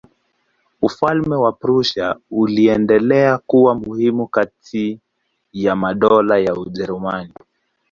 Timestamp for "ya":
5.53-5.75, 6.39-6.53